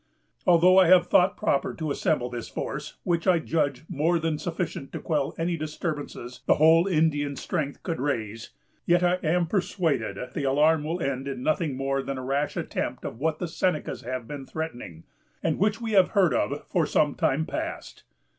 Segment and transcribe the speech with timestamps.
[0.47, 4.91] Although I have thought proper to assemble this force, which I judge more than sufficient
[4.93, 8.49] to quell any disturbances the whole Indian strength could raise,
[8.87, 13.05] yet I am persuaded the alarm will end in nothing more than a rash attempt
[13.05, 15.03] of what the Senecas have been threatening,
[15.43, 18.03] and which we have heard of for some time past.